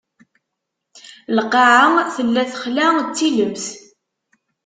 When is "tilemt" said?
3.17-3.65